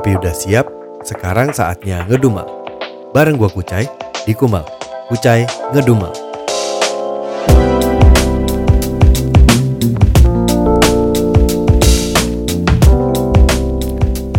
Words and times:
Kopi 0.00 0.16
udah 0.16 0.32
siap, 0.32 0.64
sekarang 1.04 1.52
saatnya 1.52 2.08
ngedumel. 2.08 2.48
Bareng 3.12 3.36
gua 3.36 3.52
Kucai 3.52 3.84
di 4.24 4.32
Kumal. 4.32 4.64
Kucai 5.12 5.44
ngedumel. 5.76 6.08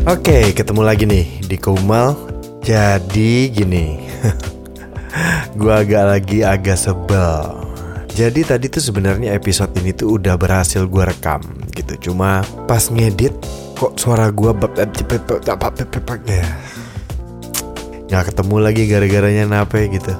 Oke, 0.09 0.49
ketemu 0.57 0.81
lagi 0.81 1.05
nih 1.05 1.29
di 1.45 1.61
Kumal. 1.61 2.17
Jadi 2.65 3.53
gini, 3.53 4.01
gua 5.61 5.85
agak 5.85 6.03
lagi 6.09 6.41
agak 6.41 6.73
sebel. 6.81 7.61
Jadi 8.17 8.49
tadi 8.49 8.65
tuh 8.65 8.81
sebenarnya 8.81 9.37
episode 9.37 9.77
ini 9.77 9.93
tuh 9.93 10.17
udah 10.17 10.41
berhasil 10.41 10.89
gua 10.89 11.13
rekam 11.13 11.45
gitu. 11.77 12.09
Cuma 12.09 12.41
pas 12.65 12.89
ngedit 12.89 13.60
kok 13.81 13.97
suara 13.97 14.29
bab 14.29 14.77
ya 16.29 16.45
nggak 18.11 18.35
ketemu 18.35 18.55
lagi 18.59 18.91
gara-garanya 18.91 19.47
nape 19.47 19.87
gitu. 19.87 20.11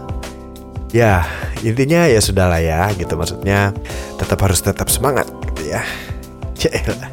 Ya 0.96 1.28
intinya 1.60 2.08
ya 2.08 2.24
sudahlah 2.24 2.64
ya 2.64 2.88
gitu 2.96 3.20
maksudnya 3.20 3.76
tetap 4.16 4.40
harus 4.42 4.64
tetap 4.64 4.88
semangat 4.88 5.28
gitu 5.52 5.76
ya. 5.76 5.84
Cielah. 6.60 7.12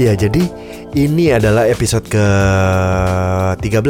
Ya 0.00 0.16
jadi 0.16 0.48
ini 0.96 1.28
adalah 1.34 1.68
episode 1.68 2.08
ke-13 2.08 3.84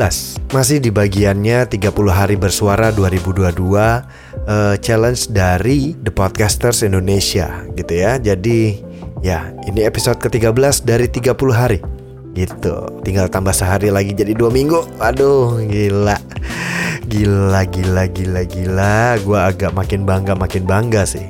Masih 0.50 0.82
di 0.82 0.90
bagiannya 0.90 1.70
30 1.70 1.84
hari 2.10 2.34
bersuara 2.34 2.90
2022 2.90 3.54
uh, 3.54 4.74
Challenge 4.80 5.22
dari 5.30 5.94
The 5.94 6.10
Podcasters 6.10 6.82
Indonesia 6.82 7.62
gitu 7.76 7.92
ya 7.92 8.18
Jadi 8.18 8.87
ya 9.24 9.50
ini 9.66 9.84
episode 9.84 10.18
ke-13 10.22 10.86
dari 10.86 11.06
30 11.10 11.34
hari. 11.54 11.78
Gitu. 12.36 12.74
Tinggal 13.02 13.26
tambah 13.32 13.50
sehari 13.50 13.90
lagi 13.90 14.14
jadi 14.14 14.36
dua 14.36 14.52
minggu. 14.52 15.02
Aduh 15.02 15.58
gila. 15.66 16.18
Gila 17.08 17.62
gila 17.66 18.04
gila 18.12 18.42
gila. 18.46 19.16
Gue 19.24 19.38
agak 19.38 19.74
makin 19.74 20.06
bangga 20.06 20.38
makin 20.38 20.62
bangga 20.62 21.02
sih. 21.08 21.26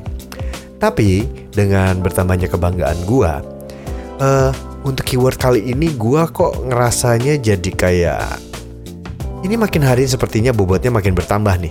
Tapi 0.78 1.25
dengan 1.55 1.98
bertambahnya 2.05 2.47
kebanggaan 2.47 2.98
gue 3.08 3.58
uh, 4.23 4.50
untuk 4.83 5.06
keyword 5.06 5.39
kali 5.39 5.61
ini 5.64 5.95
gua 5.95 6.28
kok 6.30 6.67
ngerasanya 6.67 7.39
jadi 7.39 7.70
kayak 7.75 8.23
ini 9.47 9.55
makin 9.55 9.86
hari 9.86 10.06
sepertinya 10.06 10.50
bobotnya 10.50 10.91
makin 10.91 11.14
bertambah 11.14 11.55
nih. 11.62 11.70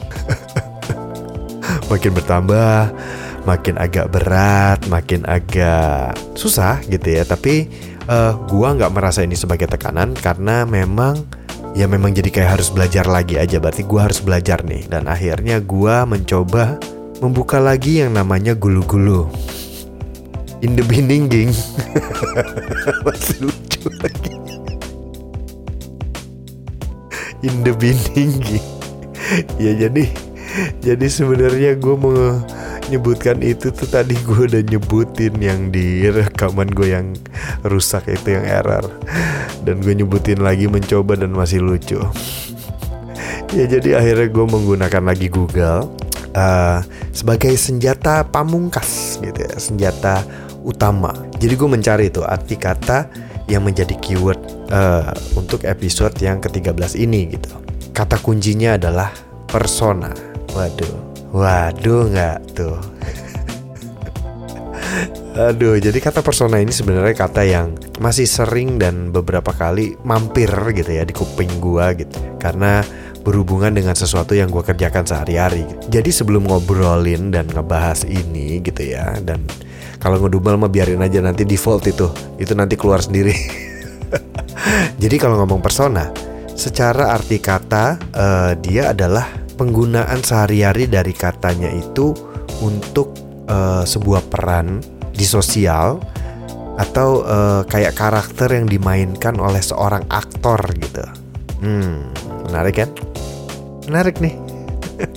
makin 1.91 2.11
bertambah, 2.15 2.95
makin 3.47 3.79
agak 3.79 4.11
berat, 4.11 4.83
makin 4.91 5.23
agak 5.23 6.19
susah 6.35 6.83
gitu 6.91 7.15
ya. 7.15 7.23
Tapi 7.23 7.71
uh, 8.11 8.35
gua 8.51 8.75
nggak 8.75 8.91
merasa 8.91 9.23
ini 9.23 9.39
sebagai 9.39 9.71
tekanan 9.71 10.11
karena 10.11 10.67
memang 10.67 11.23
ya 11.71 11.87
memang 11.87 12.11
jadi 12.11 12.27
kayak 12.27 12.59
harus 12.59 12.67
belajar 12.67 13.07
lagi 13.07 13.39
aja. 13.39 13.63
Berarti 13.63 13.87
gua 13.87 14.11
harus 14.11 14.19
belajar 14.19 14.67
nih. 14.67 14.91
Dan 14.91 15.07
akhirnya 15.07 15.63
gua 15.63 16.03
mencoba 16.03 16.75
membuka 17.23 17.57
lagi 17.63 18.03
yang 18.03 18.13
namanya 18.13 18.53
gulu-gulu 18.53 19.31
in 20.61 20.73
the 20.73 20.85
beginning 20.89 21.53
masih 23.05 23.49
lucu 23.49 23.89
lagi 24.01 24.33
in 27.45 27.55
the 27.61 27.73
beginning 27.77 28.41
ya 29.61 29.73
jadi 29.77 30.03
jadi 30.81 31.07
sebenarnya 31.09 31.77
gue 31.77 31.95
mau 31.97 32.41
nyebutkan 32.87 33.43
itu 33.43 33.69
tuh 33.69 33.87
tadi 33.87 34.15
gue 34.23 34.47
udah 34.47 34.63
nyebutin 34.63 35.35
yang 35.39 35.69
di 35.69 36.07
rekaman 36.07 36.71
gue 36.71 36.95
yang 36.95 37.13
rusak 37.67 38.07
itu 38.07 38.39
yang 38.39 38.47
error 38.47 38.87
dan 39.67 39.83
gue 39.83 39.93
nyebutin 39.93 40.39
lagi 40.39 40.71
mencoba 40.71 41.19
dan 41.19 41.35
masih 41.35 41.59
lucu 41.59 41.99
ya 43.57 43.65
jadi 43.67 43.99
akhirnya 43.99 44.27
gue 44.31 44.45
menggunakan 44.47 45.03
lagi 45.03 45.27
Google 45.27 45.91
uh, 46.37 46.79
sebagai 47.11 47.53
senjata 47.57 48.23
pamungkas 48.27 49.19
gitu 49.19 49.39
ya 49.41 49.55
senjata 49.57 50.23
utama. 50.67 51.15
Jadi 51.39 51.53
gue 51.55 51.69
mencari 51.71 52.11
itu 52.11 52.21
arti 52.27 52.59
kata 52.59 53.07
yang 53.47 53.63
menjadi 53.63 53.95
keyword 54.03 54.37
uh, 54.67 55.15
untuk 55.39 55.63
episode 55.63 56.13
yang 56.19 56.43
ke-13 56.43 56.99
ini 56.99 57.31
gitu. 57.39 57.55
Kata 57.95 58.19
kuncinya 58.19 58.75
adalah 58.75 59.15
persona. 59.47 60.11
Waduh, 60.51 61.16
waduh 61.35 62.07
nggak 62.11 62.37
tuh. 62.55 62.77
Aduh, 65.37 65.77
jadi 65.77 65.93
kata 66.01 66.25
persona 66.25 66.57
ini 66.57 66.73
sebenarnya 66.73 67.13
kata 67.13 67.45
yang 67.45 67.77
masih 68.01 68.25
sering 68.25 68.81
dan 68.81 69.13
beberapa 69.13 69.53
kali 69.53 69.93
mampir 70.01 70.49
gitu 70.73 70.97
ya 70.97 71.05
di 71.05 71.13
kuping 71.13 71.61
gua 71.61 71.93
gitu. 71.93 72.17
Karena 72.41 72.81
berhubungan 73.21 73.75
dengan 73.75 73.91
sesuatu 73.91 74.31
yang 74.31 74.47
gue 74.47 74.63
kerjakan 74.63 75.03
sehari-hari. 75.03 75.67
Jadi 75.91 76.15
sebelum 76.15 76.47
ngobrolin 76.47 77.27
dan 77.29 77.51
ngebahas 77.51 78.07
ini 78.07 78.63
gitu 78.63 78.95
ya, 78.95 79.19
dan 79.19 79.43
kalau 79.99 80.23
ngedumel 80.23 80.55
mah 80.55 80.71
biarin 80.71 81.03
aja 81.03 81.19
nanti 81.19 81.43
default 81.43 81.91
itu, 81.91 82.07
itu 82.39 82.55
nanti 82.55 82.79
keluar 82.79 83.03
sendiri. 83.03 83.35
Jadi 85.03 85.15
kalau 85.19 85.43
ngomong 85.43 85.59
persona, 85.59 86.07
secara 86.55 87.11
arti 87.11 87.43
kata 87.43 87.99
uh, 88.15 88.51
dia 88.57 88.95
adalah 88.95 89.27
penggunaan 89.57 90.21
sehari-hari 90.21 90.85
dari 90.85 91.11
katanya 91.11 91.73
itu 91.73 92.13
untuk 92.61 93.11
uh, 93.49 93.83
sebuah 93.83 94.29
peran 94.29 94.79
di 95.11 95.25
sosial 95.25 95.97
atau 96.77 97.25
uh, 97.25 97.65
kayak 97.65 97.97
karakter 97.97 98.53
yang 98.53 98.69
dimainkan 98.69 99.41
oleh 99.41 99.65
seorang 99.65 100.05
aktor 100.13 100.61
gitu. 100.77 101.01
Hmm, 101.57 102.13
menarik 102.45 102.85
kan? 102.85 102.89
menarik 103.87 104.19
nih 104.19 104.35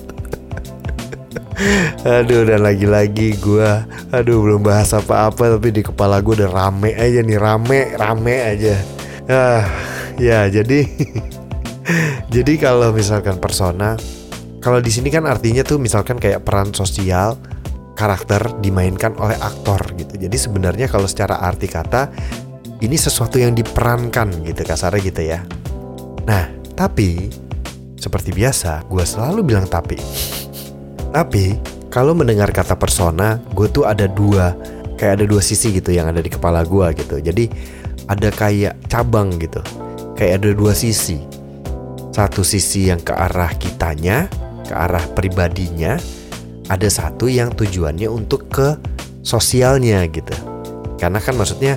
Aduh 2.22 2.46
dan 2.46 2.62
lagi-lagi 2.64 3.36
gue 3.36 3.70
Aduh 4.14 4.40
belum 4.40 4.64
bahas 4.64 4.96
apa-apa 4.96 5.58
Tapi 5.58 5.68
di 5.74 5.82
kepala 5.84 6.24
gue 6.24 6.40
udah 6.40 6.48
rame 6.48 6.96
aja 6.96 7.20
nih 7.20 7.36
Rame, 7.36 7.92
rame 7.98 8.34
aja 8.40 8.80
ah, 9.28 9.66
Ya 10.16 10.48
jadi 10.48 10.88
Jadi 12.34 12.62
kalau 12.62 12.94
misalkan 12.94 13.42
persona 13.42 13.98
Kalau 14.60 14.78
di 14.78 14.93
sini 14.93 15.09
kan 15.09 15.25
artinya 15.25 15.65
tuh 15.65 15.81
misalkan 15.81 16.21
kayak 16.21 16.44
peran 16.44 16.76
sosial 16.76 17.41
Karakter 17.97 18.60
dimainkan 18.60 19.16
oleh 19.16 19.37
aktor 19.41 19.81
gitu 19.97 20.21
Jadi 20.21 20.37
sebenarnya 20.37 20.88
kalau 20.88 21.09
secara 21.09 21.41
arti 21.41 21.65
kata 21.65 22.12
Ini 22.81 22.97
sesuatu 22.97 23.41
yang 23.41 23.56
diperankan 23.56 24.44
gitu 24.44 24.60
kasarnya 24.65 25.00
gitu 25.00 25.22
ya 25.25 25.41
Nah 26.28 26.44
tapi 26.76 27.28
seperti 28.00 28.32
biasa, 28.32 28.88
gue 28.88 29.04
selalu 29.04 29.53
bilang 29.53 29.69
tapi. 29.69 30.00
Tapi, 31.16 31.60
kalau 31.92 32.16
mendengar 32.16 32.48
kata 32.48 32.72
persona, 32.81 33.37
gue 33.53 33.69
tuh 33.69 33.84
ada 33.84 34.09
dua, 34.09 34.56
kayak 34.97 35.21
ada 35.21 35.25
dua 35.28 35.44
sisi 35.44 35.77
gitu 35.77 35.92
yang 35.92 36.09
ada 36.09 36.25
di 36.25 36.32
kepala 36.32 36.65
gue 36.65 36.97
gitu. 36.97 37.21
Jadi, 37.21 37.53
ada 38.09 38.32
kayak 38.32 38.88
cabang 38.88 39.37
gitu. 39.37 39.60
Kayak 40.16 40.41
ada 40.41 40.50
dua 40.56 40.72
sisi. 40.72 41.21
Satu 42.16 42.41
sisi 42.41 42.88
yang 42.88 43.04
ke 43.04 43.12
arah 43.12 43.53
kitanya, 43.60 44.32
ke 44.70 44.75
arah 44.78 45.03
pribadinya. 45.19 45.98
Ada 46.70 46.86
satu 46.86 47.26
yang 47.26 47.50
tujuannya 47.50 48.06
untuk 48.06 48.47
ke 48.47 48.78
sosialnya 49.26 50.06
gitu. 50.06 50.31
Karena 51.03 51.19
kan 51.19 51.34
maksudnya 51.34 51.75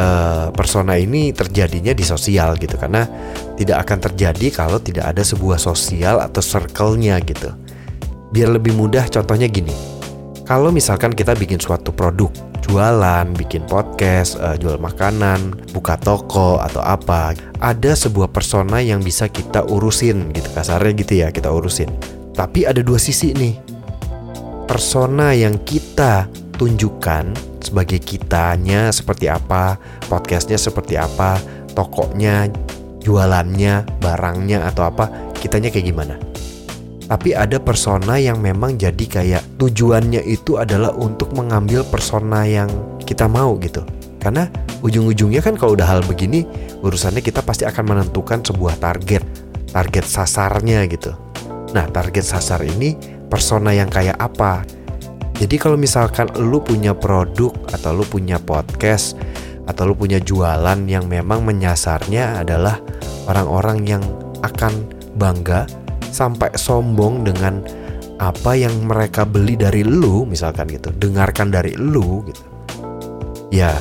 uh, 0.00 0.48
persona 0.56 0.96
ini 0.96 1.36
terjadinya 1.36 1.92
di 1.92 2.00
sosial 2.00 2.56
gitu 2.56 2.80
karena 2.80 3.04
tidak 3.60 3.84
akan 3.84 3.98
terjadi 4.10 4.46
kalau 4.48 4.80
tidak 4.80 5.12
ada 5.12 5.20
sebuah 5.20 5.60
sosial 5.60 6.24
atau 6.24 6.40
circle-nya 6.40 7.20
gitu. 7.20 7.52
Biar 8.32 8.48
lebih 8.48 8.72
mudah 8.72 9.04
contohnya 9.12 9.50
gini. 9.50 9.74
Kalau 10.48 10.74
misalkan 10.74 11.14
kita 11.14 11.38
bikin 11.38 11.62
suatu 11.62 11.94
produk, 11.94 12.32
jualan, 12.66 13.26
bikin 13.38 13.62
podcast, 13.70 14.34
uh, 14.42 14.58
jual 14.58 14.82
makanan, 14.82 15.54
buka 15.70 15.94
toko 16.00 16.58
atau 16.58 16.82
apa, 16.82 17.38
ada 17.62 17.92
sebuah 17.94 18.34
persona 18.34 18.82
yang 18.82 18.98
bisa 18.98 19.30
kita 19.30 19.62
urusin 19.70 20.34
gitu 20.34 20.50
kasarnya 20.50 20.92
gitu 20.98 21.12
ya, 21.22 21.28
kita 21.30 21.54
urusin. 21.54 22.19
Tapi 22.34 22.66
ada 22.66 22.80
dua 22.80 22.98
sisi 23.00 23.34
nih. 23.34 23.54
Persona 24.70 25.34
yang 25.34 25.58
kita 25.66 26.30
tunjukkan 26.54 27.34
sebagai 27.64 27.98
kitanya 27.98 28.94
seperti 28.94 29.26
apa, 29.26 29.80
podcastnya 30.06 30.56
seperti 30.56 30.94
apa, 30.94 31.42
tokonya, 31.74 32.46
jualannya, 33.02 33.86
barangnya 33.98 34.68
atau 34.68 34.86
apa, 34.86 35.10
kitanya 35.40 35.72
kayak 35.72 35.86
gimana. 35.90 36.14
Tapi 37.10 37.34
ada 37.34 37.58
persona 37.58 38.22
yang 38.22 38.38
memang 38.38 38.78
jadi 38.78 39.02
kayak 39.02 39.42
tujuannya 39.58 40.22
itu 40.22 40.62
adalah 40.62 40.94
untuk 40.94 41.34
mengambil 41.34 41.82
persona 41.82 42.46
yang 42.46 42.70
kita 43.02 43.26
mau 43.26 43.58
gitu. 43.58 43.82
Karena 44.22 44.46
ujung-ujungnya 44.84 45.42
kan 45.42 45.58
kalau 45.58 45.74
udah 45.74 45.88
hal 45.90 46.06
begini, 46.06 46.46
urusannya 46.84 47.18
kita 47.18 47.42
pasti 47.42 47.66
akan 47.66 47.82
menentukan 47.96 48.46
sebuah 48.46 48.78
target, 48.78 49.26
target 49.74 50.06
sasarnya 50.06 50.86
gitu. 50.86 51.10
Nah, 51.70 51.86
target 51.90 52.26
sasar 52.26 52.62
ini 52.66 52.98
persona 53.30 53.70
yang 53.70 53.86
kayak 53.86 54.18
apa? 54.18 54.66
Jadi 55.40 55.56
kalau 55.56 55.80
misalkan 55.80 56.28
lu 56.36 56.60
punya 56.60 56.92
produk 56.92 57.54
atau 57.72 57.96
lu 57.96 58.04
punya 58.04 58.36
podcast 58.36 59.16
atau 59.64 59.88
lu 59.88 59.94
punya 59.96 60.18
jualan 60.20 60.76
yang 60.84 61.06
memang 61.06 61.46
menyasarnya 61.46 62.42
adalah 62.44 62.82
orang-orang 63.30 63.86
yang 63.86 64.02
akan 64.42 64.84
bangga 65.16 65.64
sampai 66.10 66.52
sombong 66.58 67.22
dengan 67.22 67.62
apa 68.20 68.52
yang 68.52 68.84
mereka 68.84 69.24
beli 69.24 69.56
dari 69.56 69.80
lu 69.80 70.28
misalkan 70.28 70.68
gitu 70.68 70.92
dengarkan 70.92 71.48
dari 71.48 71.72
lu 71.72 72.20
gitu 72.28 72.44
ya 73.48 73.72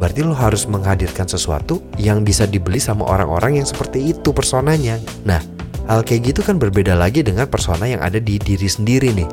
berarti 0.00 0.24
lo 0.24 0.32
harus 0.32 0.64
menghadirkan 0.64 1.28
sesuatu 1.28 1.84
yang 2.00 2.24
bisa 2.24 2.48
dibeli 2.48 2.80
sama 2.80 3.04
orang-orang 3.04 3.60
yang 3.60 3.68
seperti 3.68 4.16
itu 4.16 4.32
personanya 4.32 4.96
nah 5.28 5.44
hal 5.86 6.00
kayak 6.06 6.34
gitu 6.34 6.40
kan 6.46 6.58
berbeda 6.58 6.94
lagi 6.94 7.26
dengan 7.26 7.48
persona 7.50 7.88
yang 7.88 8.02
ada 8.02 8.22
di 8.22 8.38
diri 8.38 8.68
sendiri 8.68 9.10
nih. 9.14 9.28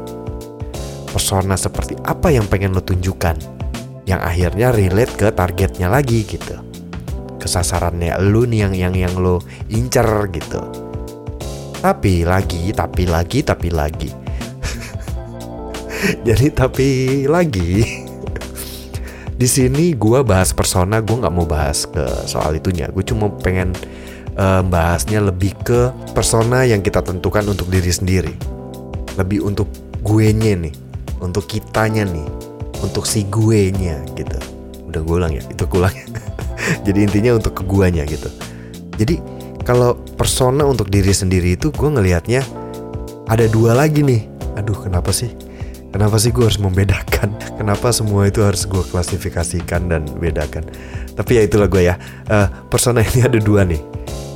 Persona 1.10 1.58
seperti 1.58 1.98
apa 2.06 2.30
yang 2.30 2.46
pengen 2.46 2.74
lo 2.74 2.82
tunjukkan? 2.82 3.38
Yang 4.06 4.22
akhirnya 4.26 4.68
relate 4.74 5.14
ke 5.14 5.28
targetnya 5.34 5.90
lagi 5.90 6.26
gitu. 6.26 6.58
Kesasarannya 7.38 8.18
lu 8.22 8.46
nih 8.50 8.66
yang 8.66 8.74
yang 8.74 8.94
yang 8.98 9.14
lo 9.18 9.42
incer 9.70 10.10
gitu. 10.34 10.62
Tapi 11.80 12.28
lagi 12.28 12.74
tapi 12.74 13.04
lagi 13.06 13.40
tapi 13.46 13.70
lagi. 13.72 14.12
Jadi 16.28 16.48
tapi 16.52 16.88
lagi. 17.30 17.72
Di 19.40 19.48
sini 19.48 19.96
gue 19.96 20.20
bahas 20.20 20.52
persona, 20.52 21.00
gue 21.00 21.16
nggak 21.16 21.32
mau 21.32 21.48
bahas 21.48 21.88
ke 21.88 22.04
soal 22.28 22.60
itunya. 22.60 22.92
Gue 22.92 23.08
cuma 23.08 23.32
pengen 23.32 23.72
uh, 24.40 24.64
bahasnya 24.64 25.20
lebih 25.20 25.54
ke 25.62 25.92
persona 26.16 26.64
yang 26.64 26.80
kita 26.80 27.04
tentukan 27.04 27.44
untuk 27.52 27.68
diri 27.68 27.92
sendiri. 27.92 28.34
Lebih 29.20 29.44
untuk 29.44 29.68
gue 30.00 30.32
nya 30.32 30.56
nih, 30.56 30.74
untuk 31.20 31.46
kitanya 31.46 32.08
nih, 32.08 32.26
untuk 32.80 33.04
si 33.04 33.28
gue 33.28 33.76
nya 33.76 34.00
gitu. 34.16 34.40
Udah 34.88 35.04
gue 35.04 35.16
ulang 35.20 35.34
ya, 35.36 35.44
itu 35.52 35.68
gue 35.68 35.80
ulang. 35.84 35.94
Jadi 36.88 37.00
intinya 37.04 37.36
untuk 37.36 37.60
ke 37.60 37.64
guanya 37.68 38.08
gitu. 38.08 38.32
Jadi 38.96 39.20
kalau 39.68 39.96
persona 40.18 40.66
untuk 40.66 40.88
diri 40.90 41.12
sendiri 41.12 41.54
itu 41.60 41.70
gue 41.70 41.90
ngelihatnya 41.92 42.42
ada 43.28 43.46
dua 43.52 43.76
lagi 43.76 44.02
nih. 44.02 44.26
Aduh 44.58 44.76
kenapa 44.76 45.14
sih? 45.14 45.32
Kenapa 45.90 46.22
sih 46.22 46.30
gue 46.30 46.46
harus 46.46 46.62
membedakan? 46.62 47.34
Kenapa 47.60 47.90
semua 47.90 48.30
itu 48.30 48.46
harus 48.46 48.70
gue 48.70 48.84
klasifikasikan 48.94 49.90
dan 49.90 50.06
bedakan? 50.22 50.70
Tapi 51.18 51.42
ya 51.42 51.42
itulah 51.50 51.66
gue 51.66 51.82
ya. 51.90 51.98
Uh, 52.30 52.46
persona 52.70 53.02
ini 53.02 53.26
ada 53.26 53.42
dua 53.42 53.66
nih. 53.66 53.82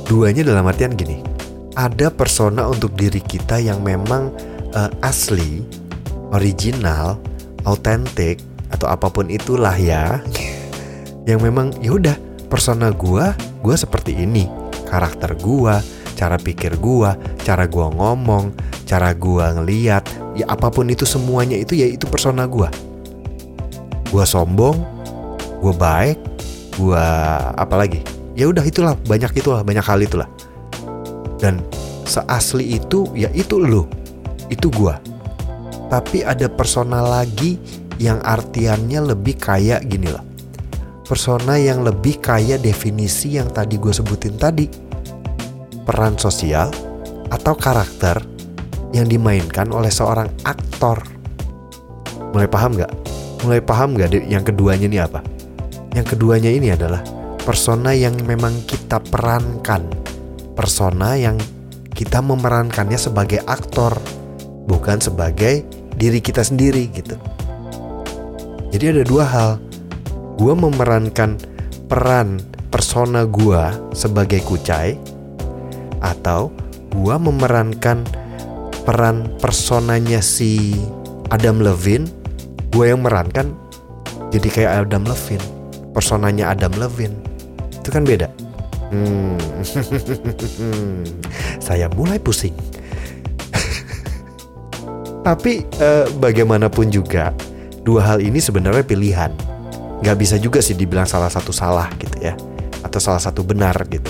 Duanya 0.04 0.44
dalam 0.44 0.68
artian 0.68 0.92
gini. 0.92 1.24
Ada 1.74 2.12
persona 2.12 2.68
untuk 2.68 2.94
diri 2.94 3.18
kita 3.18 3.58
yang 3.58 3.82
memang 3.82 4.30
uh, 4.76 4.90
asli, 5.02 5.64
original, 6.30 7.18
autentik 7.66 8.38
atau 8.70 8.86
apa 8.90 9.08
pun 9.10 9.26
itulah 9.32 9.74
ya. 9.74 10.20
yang 11.24 11.40
memang 11.40 11.72
yaudah 11.80 12.20
persona 12.52 12.92
gue, 12.92 13.24
gue 13.64 13.74
seperti 13.74 14.12
ini. 14.12 14.44
Karakter 14.84 15.34
gue, 15.40 15.74
cara 16.14 16.36
pikir 16.36 16.76
gue, 16.78 17.10
cara 17.42 17.64
gue 17.64 17.86
ngomong, 17.96 18.52
cara 18.84 19.10
gue 19.16 19.44
ngeliat, 19.56 20.04
ya 20.36 20.44
apa 20.46 20.68
pun 20.68 20.86
itu 20.86 21.08
semuanya 21.08 21.56
itu 21.56 21.74
ya 21.74 21.88
itu 21.88 22.04
persona 22.06 22.44
gue. 22.44 22.68
Gue 24.12 24.24
sombong, 24.28 24.78
gue 25.64 25.74
baik, 25.74 26.20
gue 26.76 27.06
apa 27.56 27.74
lagi? 27.74 28.13
Ya 28.34 28.50
udah 28.50 28.66
itulah 28.66 28.98
banyak 29.06 29.30
itulah 29.38 29.62
banyak 29.62 29.82
hal 29.86 30.02
itulah. 30.02 30.26
Dan 31.38 31.62
seasli 32.04 32.78
itu 32.78 33.06
ya 33.14 33.30
itu 33.30 33.62
lo, 33.62 33.86
itu 34.50 34.66
gue. 34.74 34.94
Tapi 35.86 36.26
ada 36.26 36.50
persona 36.50 36.98
lagi 36.98 37.56
yang 38.02 38.18
artiannya 38.26 39.14
lebih 39.14 39.38
kayak 39.38 39.86
gini 39.86 40.10
loh. 40.10 40.24
Persona 41.04 41.60
yang 41.60 41.84
lebih 41.84 42.18
kaya 42.18 42.56
definisi 42.58 43.36
yang 43.36 43.52
tadi 43.52 43.78
gue 43.78 43.92
sebutin 43.92 44.34
tadi. 44.34 44.66
Peran 45.84 46.16
sosial 46.16 46.72
atau 47.28 47.52
karakter 47.54 48.24
yang 48.96 49.06
dimainkan 49.06 49.68
oleh 49.70 49.92
seorang 49.92 50.26
aktor. 50.42 51.04
Mulai 52.32 52.48
paham 52.48 52.74
nggak? 52.74 52.92
Mulai 53.46 53.60
paham 53.60 53.94
nggak 53.94 54.26
yang 54.26 54.42
keduanya 54.42 54.86
ini 54.88 54.98
apa? 54.98 55.20
Yang 55.92 56.16
keduanya 56.16 56.50
ini 56.50 56.72
adalah 56.72 57.04
persona 57.44 57.92
yang 57.92 58.16
memang 58.24 58.64
kita 58.64 58.98
perankan. 59.04 59.84
Persona 60.56 61.14
yang 61.14 61.36
kita 61.92 62.24
memerankannya 62.24 62.96
sebagai 62.96 63.44
aktor, 63.44 63.94
bukan 64.66 64.98
sebagai 64.98 65.62
diri 65.94 66.18
kita 66.18 66.40
sendiri 66.40 66.88
gitu. 66.90 67.14
Jadi 68.72 68.84
ada 68.90 69.02
dua 69.06 69.24
hal. 69.28 69.50
Gue 70.34 70.50
memerankan 70.50 71.38
peran 71.86 72.42
persona 72.74 73.22
gue 73.22 73.62
sebagai 73.94 74.42
kucai 74.42 74.98
atau 76.02 76.50
gue 76.90 77.16
memerankan 77.22 78.02
peran 78.82 79.30
personanya 79.38 80.18
si 80.18 80.74
Adam 81.30 81.62
Levine 81.62 82.10
gue 82.74 82.90
yang 82.90 83.06
merankan 83.06 83.54
jadi 84.34 84.48
kayak 84.50 84.70
Adam 84.90 85.06
Levine 85.06 85.46
personanya 85.94 86.50
Adam 86.50 86.74
Levine 86.74 87.14
itu 87.84 87.92
kan 87.92 88.00
beda. 88.00 88.32
Hmm. 88.88 89.36
saya 91.66 91.92
mulai 91.92 92.16
pusing. 92.16 92.56
Tapi 95.28 95.68
eh, 95.68 96.08
bagaimanapun 96.16 96.88
juga 96.88 97.36
dua 97.84 98.08
hal 98.08 98.24
ini 98.24 98.40
sebenarnya 98.40 98.88
pilihan. 98.88 99.36
Nggak 100.00 100.16
bisa 100.16 100.40
juga 100.40 100.64
sih 100.64 100.72
dibilang 100.72 101.04
salah 101.04 101.28
satu 101.28 101.52
salah 101.52 101.92
gitu 102.00 102.24
ya. 102.24 102.32
Atau 102.80 103.04
salah 103.04 103.20
satu 103.20 103.44
benar 103.44 103.76
gitu. 103.92 104.08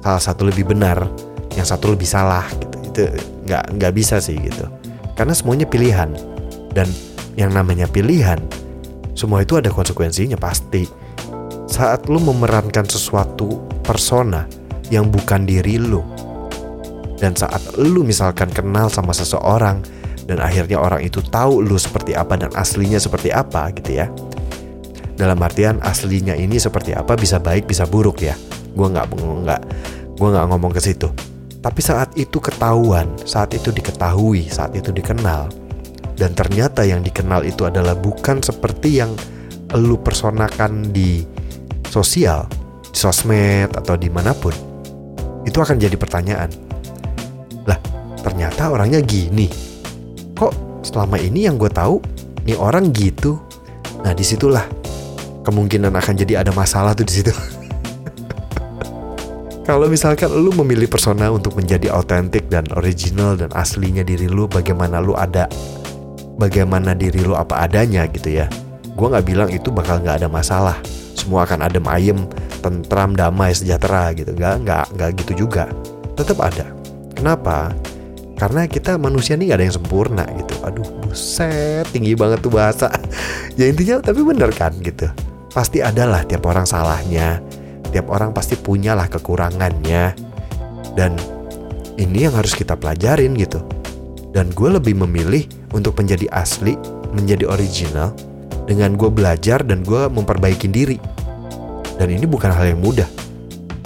Salah 0.00 0.24
satu 0.24 0.48
lebih 0.48 0.72
benar 0.72 1.04
yang 1.52 1.68
satu 1.68 1.92
lebih 1.92 2.08
salah 2.08 2.48
gitu. 2.56 2.76
Itu 2.80 3.00
nggak 3.44 3.76
nggak 3.76 3.92
bisa 3.92 4.24
sih 4.24 4.40
gitu. 4.40 4.72
Karena 5.12 5.36
semuanya 5.36 5.68
pilihan. 5.68 6.08
Dan 6.72 6.88
yang 7.36 7.52
namanya 7.52 7.88
pilihan 7.88 8.40
semua 9.16 9.44
itu 9.44 9.56
ada 9.56 9.72
konsekuensinya 9.72 10.36
pasti 10.36 11.05
saat 11.66 12.06
lu 12.06 12.22
memerankan 12.22 12.86
sesuatu 12.86 13.58
persona 13.82 14.46
yang 14.90 15.10
bukan 15.10 15.46
diri 15.46 15.78
lu. 15.78 16.02
Dan 17.16 17.34
saat 17.34 17.60
lu 17.80 18.06
misalkan 18.06 18.52
kenal 18.52 18.86
sama 18.92 19.10
seseorang 19.10 19.82
dan 20.26 20.42
akhirnya 20.42 20.78
orang 20.78 21.02
itu 21.06 21.22
tahu 21.22 21.62
lu 21.62 21.78
seperti 21.78 22.12
apa 22.12 22.36
dan 22.38 22.50
aslinya 22.54 22.98
seperti 22.98 23.34
apa 23.34 23.70
gitu 23.74 24.02
ya. 24.02 24.06
Dalam 25.16 25.40
artian 25.40 25.80
aslinya 25.80 26.36
ini 26.36 26.60
seperti 26.60 26.92
apa 26.92 27.16
bisa 27.16 27.40
baik 27.40 27.64
bisa 27.64 27.88
buruk 27.88 28.20
ya. 28.20 28.36
Gue 28.76 28.92
nggak 28.92 29.06
nggak 29.16 29.60
gue 30.16 30.28
nggak 30.28 30.46
ngomong 30.52 30.72
ke 30.76 30.80
situ. 30.82 31.08
Tapi 31.64 31.80
saat 31.82 32.14
itu 32.14 32.38
ketahuan, 32.38 33.10
saat 33.26 33.50
itu 33.56 33.74
diketahui, 33.74 34.46
saat 34.46 34.70
itu 34.78 34.94
dikenal, 34.94 35.50
dan 36.14 36.30
ternyata 36.32 36.86
yang 36.86 37.04
dikenal 37.04 37.42
itu 37.42 37.68
adalah 37.68 37.92
bukan 37.92 38.38
seperti 38.38 39.02
yang 39.02 39.10
lu 39.74 39.98
personakan 39.98 40.94
di 40.94 41.26
sosial, 41.88 42.46
di 42.90 42.98
sosmed 42.98 43.72
atau 43.74 43.94
di 43.98 44.10
mana 44.10 44.34
pun, 44.36 44.52
itu 45.46 45.58
akan 45.58 45.78
jadi 45.78 45.94
pertanyaan. 45.94 46.50
Lah, 47.64 47.78
ternyata 48.20 48.70
orangnya 48.70 48.98
gini. 49.02 49.46
Kok 50.36 50.84
selama 50.86 51.18
ini 51.18 51.46
yang 51.46 51.58
gue 51.58 51.70
tahu, 51.70 51.98
nih 52.46 52.56
orang 52.58 52.94
gitu. 52.94 53.42
Nah 54.06 54.14
di 54.14 54.22
situlah 54.22 54.66
kemungkinan 55.42 55.90
akan 55.90 56.14
jadi 56.14 56.46
ada 56.46 56.54
masalah 56.54 56.94
tuh 56.94 57.06
di 57.06 57.14
situ. 57.22 57.34
Kalau 59.68 59.90
misalkan 59.90 60.30
lu 60.30 60.54
memilih 60.62 60.86
persona 60.86 61.26
untuk 61.34 61.58
menjadi 61.58 61.90
autentik 61.90 62.46
dan 62.46 62.70
original 62.78 63.34
dan 63.34 63.50
aslinya 63.50 64.06
diri 64.06 64.30
lu, 64.30 64.46
bagaimana 64.46 65.02
lu 65.02 65.18
ada, 65.18 65.50
bagaimana 66.38 66.94
diri 66.94 67.26
lu 67.26 67.34
apa 67.34 67.66
adanya 67.66 68.06
gitu 68.06 68.30
ya. 68.30 68.46
Gue 68.94 69.10
nggak 69.10 69.26
bilang 69.26 69.50
itu 69.50 69.74
bakal 69.74 69.98
nggak 69.98 70.22
ada 70.22 70.28
masalah. 70.30 70.78
Semua 71.26 71.42
akan 71.42 71.66
adem 71.66 71.82
ayem, 71.90 72.18
tentram, 72.62 73.18
damai, 73.18 73.50
sejahtera 73.50 74.14
gitu. 74.14 74.30
Nggak, 74.30 74.62
nggak, 74.62 74.84
nggak 74.94 75.10
gitu 75.26 75.32
juga. 75.46 75.66
Tetap 76.14 76.38
ada. 76.38 76.70
Kenapa? 77.18 77.74
Karena 78.38 78.70
kita 78.70 78.94
manusia 78.94 79.34
nih 79.34 79.50
gak 79.50 79.58
ada 79.58 79.64
yang 79.66 79.76
sempurna 79.80 80.24
gitu. 80.38 80.54
Aduh, 80.62 80.86
buset, 81.02 81.88
tinggi 81.90 82.14
banget 82.14 82.44
tuh 82.46 82.52
bahasa. 82.54 82.86
ya 83.58 83.66
intinya 83.66 83.98
tapi 83.98 84.22
bener 84.22 84.54
kan 84.54 84.70
gitu. 84.78 85.10
Pasti 85.50 85.82
ada 85.82 86.06
lah 86.06 86.22
tiap 86.22 86.44
orang 86.44 86.68
salahnya 86.68 87.40
Tiap 87.96 88.12
orang 88.12 88.34
pasti 88.36 88.58
punyalah 88.58 89.08
kekurangannya. 89.08 90.12
Dan 90.92 91.16
ini 91.96 92.28
yang 92.28 92.34
harus 92.36 92.52
kita 92.52 92.74
pelajarin 92.76 93.32
gitu. 93.40 93.62
Dan 94.36 94.52
gue 94.52 94.68
lebih 94.68 95.00
memilih 95.00 95.48
untuk 95.72 95.96
menjadi 95.96 96.28
asli, 96.34 96.76
menjadi 97.16 97.48
original, 97.48 98.12
dengan 98.68 98.98
gue 98.98 99.08
belajar 99.08 99.64
dan 99.64 99.80
gue 99.86 100.12
memperbaiki 100.12 100.68
diri. 100.68 101.00
Dan 101.96 102.12
ini 102.12 102.28
bukan 102.28 102.52
hal 102.52 102.76
yang 102.76 102.80
mudah. 102.80 103.08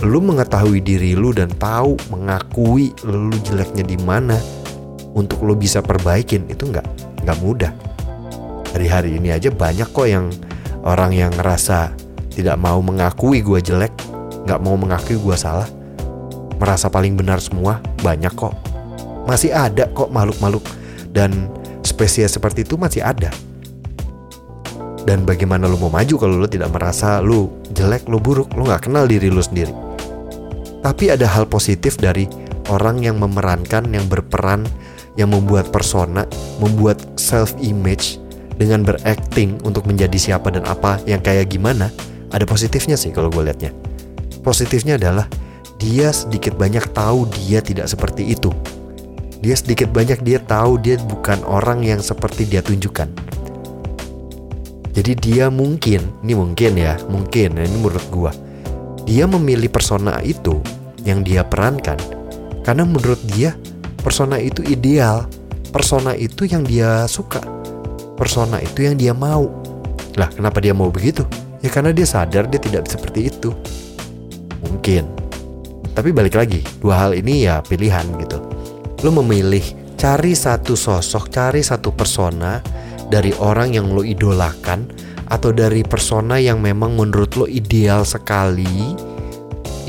Lu 0.02 0.18
mengetahui 0.18 0.80
diri 0.80 1.12
lu 1.12 1.30
dan 1.30 1.52
tahu 1.52 1.94
mengakui 2.08 2.90
lu 3.04 3.30
jeleknya 3.44 3.84
di 3.84 4.00
mana 4.00 4.36
untuk 5.12 5.44
lu 5.44 5.52
bisa 5.54 5.84
perbaikin 5.84 6.48
itu 6.48 6.66
nggak 6.66 6.86
nggak 7.22 7.38
mudah. 7.44 7.72
Hari-hari 8.72 9.18
ini 9.20 9.34
aja 9.34 9.52
banyak 9.52 9.90
kok 9.92 10.08
yang 10.08 10.32
orang 10.86 11.12
yang 11.12 11.30
ngerasa 11.36 11.92
tidak 12.32 12.56
mau 12.56 12.80
mengakui 12.80 13.44
gue 13.44 13.60
jelek, 13.60 13.92
nggak 14.48 14.60
mau 14.62 14.74
mengakui 14.78 15.18
gue 15.20 15.36
salah. 15.36 15.68
merasa 16.60 16.92
paling 16.92 17.16
benar 17.16 17.40
semua 17.40 17.80
banyak 18.04 18.36
kok 18.36 18.52
masih 19.24 19.54
ada 19.54 19.88
kok 19.94 20.12
makhluk-makhluk 20.12 20.66
dan 21.08 21.48
spesies 21.86 22.34
seperti 22.34 22.66
itu 22.68 22.74
masih 22.74 23.00
ada 23.00 23.32
dan 25.10 25.26
bagaimana 25.26 25.66
lu 25.66 25.74
mau 25.74 25.90
maju 25.90 26.14
kalau 26.22 26.38
lu 26.38 26.46
tidak 26.46 26.70
merasa 26.70 27.18
lu 27.18 27.50
jelek 27.74 28.06
lu 28.06 28.22
buruk 28.22 28.54
lu 28.54 28.62
nggak 28.62 28.86
kenal 28.86 29.10
diri 29.10 29.26
lu 29.26 29.42
sendiri. 29.42 29.74
Tapi 30.86 31.10
ada 31.10 31.26
hal 31.26 31.50
positif 31.50 31.98
dari 31.98 32.30
orang 32.70 33.02
yang 33.02 33.18
memerankan 33.18 33.90
yang 33.90 34.06
berperan 34.06 34.62
yang 35.18 35.34
membuat 35.34 35.74
persona 35.74 36.30
membuat 36.62 37.02
self 37.18 37.58
image 37.58 38.22
dengan 38.54 38.86
berakting 38.86 39.58
untuk 39.66 39.82
menjadi 39.90 40.14
siapa 40.14 40.54
dan 40.54 40.62
apa 40.70 41.02
yang 41.10 41.18
kayak 41.18 41.50
gimana 41.50 41.90
ada 42.30 42.46
positifnya 42.46 42.94
sih 42.94 43.10
kalau 43.10 43.34
gue 43.34 43.42
liatnya. 43.42 43.74
Positifnya 44.46 44.94
adalah 44.94 45.26
dia 45.82 46.14
sedikit 46.14 46.54
banyak 46.54 46.86
tahu 46.94 47.26
dia 47.34 47.58
tidak 47.58 47.90
seperti 47.90 48.30
itu. 48.30 48.54
Dia 49.42 49.58
sedikit 49.58 49.90
banyak 49.90 50.22
dia 50.22 50.38
tahu 50.38 50.78
dia 50.78 51.02
bukan 51.02 51.42
orang 51.50 51.82
yang 51.82 51.98
seperti 51.98 52.46
dia 52.46 52.62
tunjukkan. 52.62 53.39
Jadi 54.90 55.12
dia 55.18 55.46
mungkin, 55.48 56.02
ini 56.26 56.34
mungkin 56.34 56.72
ya, 56.74 56.98
mungkin 57.06 57.58
ini 57.58 57.76
menurut 57.78 58.04
gua. 58.10 58.32
Dia 59.06 59.26
memilih 59.26 59.70
persona 59.70 60.18
itu 60.22 60.58
yang 61.06 61.24
dia 61.24 61.46
perankan 61.46 61.96
karena 62.66 62.84
menurut 62.84 63.18
dia 63.34 63.56
persona 64.02 64.36
itu 64.36 64.60
ideal, 64.66 65.26
persona 65.70 66.12
itu 66.14 66.44
yang 66.46 66.66
dia 66.66 67.06
suka, 67.06 67.40
persona 68.18 68.58
itu 68.60 68.86
yang 68.86 68.98
dia 68.98 69.14
mau. 69.14 69.48
Lah, 70.18 70.28
kenapa 70.30 70.58
dia 70.58 70.74
mau 70.74 70.90
begitu? 70.90 71.22
Ya 71.62 71.70
karena 71.70 71.94
dia 71.94 72.04
sadar 72.04 72.50
dia 72.50 72.58
tidak 72.58 72.90
seperti 72.90 73.30
itu. 73.30 73.54
Mungkin. 74.66 75.06
Tapi 75.90 76.14
balik 76.14 76.38
lagi, 76.38 76.62
dua 76.78 77.06
hal 77.06 77.12
ini 77.18 77.46
ya 77.50 77.62
pilihan 77.66 78.06
gitu 78.22 78.38
lo 79.00 79.10
memilih 79.24 79.64
cari 79.96 80.36
satu 80.36 80.76
sosok, 80.76 81.32
cari 81.32 81.64
satu 81.64 81.92
persona 81.92 82.60
dari 83.10 83.34
orang 83.36 83.74
yang 83.74 83.90
lo 83.90 84.06
idolakan 84.06 84.86
atau 85.30 85.50
dari 85.50 85.82
persona 85.82 86.38
yang 86.38 86.62
memang 86.62 86.94
menurut 86.94 87.34
lo 87.34 87.46
ideal 87.50 88.06
sekali. 88.06 88.94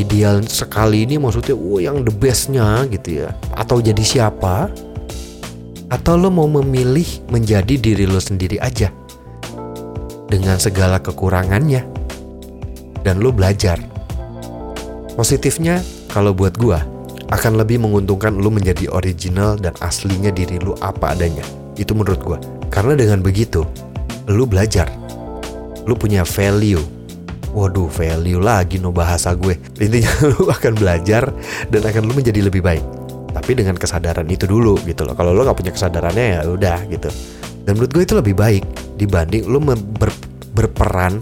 Ideal 0.01 0.41
sekali 0.49 1.05
ini 1.05 1.21
maksudnya 1.21 1.53
oh 1.53 1.77
yang 1.77 2.01
the 2.01 2.09
bestnya 2.09 2.89
gitu 2.89 3.25
ya. 3.25 3.29
Atau 3.53 3.79
jadi 3.79 4.01
siapa? 4.01 4.73
Atau 5.93 6.17
lo 6.17 6.33
mau 6.33 6.49
memilih 6.49 7.05
menjadi 7.29 7.77
diri 7.77 8.09
lo 8.09 8.17
sendiri 8.17 8.57
aja 8.57 8.89
dengan 10.31 10.57
segala 10.57 10.97
kekurangannya 10.97 11.83
dan 13.05 13.21
lo 13.21 13.29
belajar. 13.29 13.77
Positifnya 15.13 15.83
kalau 16.09 16.31
buat 16.31 16.55
gua 16.55 16.81
akan 17.31 17.63
lebih 17.63 17.79
menguntungkan 17.79 18.35
lu 18.35 18.51
menjadi 18.51 18.91
original 18.91 19.55
dan 19.55 19.71
aslinya 19.79 20.35
diri 20.35 20.59
lu 20.59 20.75
apa 20.83 21.15
adanya. 21.15 21.43
Itu 21.79 21.95
menurut 21.95 22.19
gue. 22.19 22.60
Karena 22.71 22.95
dengan 22.95 23.19
begitu, 23.19 23.67
lu 24.31 24.47
belajar. 24.47 24.87
Lu 25.83 25.93
punya 25.93 26.23
value. 26.23 26.81
Waduh, 27.51 27.91
value 27.91 28.39
lagi 28.39 28.79
no 28.79 28.95
bahasa 28.95 29.35
gue. 29.35 29.59
Intinya 29.77 30.07
lu 30.31 30.47
akan 30.47 30.73
belajar 30.79 31.27
dan 31.67 31.81
akan 31.83 32.07
lu 32.07 32.15
menjadi 32.15 32.47
lebih 32.47 32.63
baik. 32.63 32.83
Tapi 33.31 33.51
dengan 33.59 33.75
kesadaran 33.75 34.25
itu 34.31 34.47
dulu 34.47 34.79
gitu 34.87 35.03
loh. 35.03 35.13
Kalau 35.13 35.35
lu 35.35 35.43
gak 35.43 35.59
punya 35.59 35.75
kesadarannya 35.75 36.39
ya 36.39 36.41
udah 36.47 36.79
gitu. 36.87 37.11
Dan 37.67 37.75
menurut 37.75 37.91
gue 37.91 38.03
itu 38.07 38.15
lebih 38.15 38.35
baik 38.39 38.63
dibanding 38.95 39.45
lu 39.51 39.59
ber, 39.61 40.09
berperan 40.55 41.19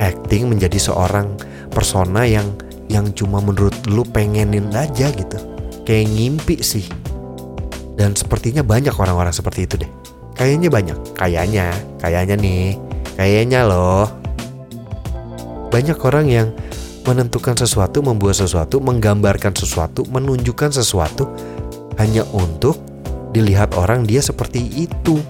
acting 0.00 0.52
menjadi 0.52 0.76
seorang 0.76 1.32
persona 1.70 2.28
yang 2.28 2.48
yang 2.90 3.14
cuma 3.14 3.38
menurut 3.38 3.72
lu 3.86 4.02
pengenin 4.02 4.66
aja 4.74 5.14
gitu 5.14 5.38
kayak 5.86 6.10
ngimpi 6.10 6.58
sih 6.58 6.86
dan 7.94 8.18
sepertinya 8.18 8.66
banyak 8.66 8.90
orang-orang 8.98 9.30
seperti 9.30 9.70
itu 9.70 9.78
deh 9.78 9.90
kayaknya 10.36 10.68
banyak 10.68 10.98
kayaknya 11.16 11.66
kayaknya 11.98 12.36
nih 12.38 12.66
kayaknya 13.16 13.60
loh 13.66 14.08
banyak 15.70 15.98
orang 16.02 16.26
yang 16.26 16.48
menentukan 17.06 17.56
sesuatu 17.56 18.02
membuat 18.02 18.36
sesuatu 18.38 18.82
menggambarkan 18.82 19.54
sesuatu 19.54 20.04
menunjukkan 20.10 20.74
sesuatu 20.74 21.30
hanya 21.96 22.26
untuk 22.34 22.78
dilihat 23.30 23.74
orang 23.78 24.02
dia 24.04 24.18
seperti 24.18 24.62
itu 24.74 25.22